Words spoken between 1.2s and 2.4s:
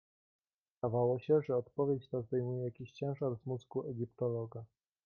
że odpowiedź ta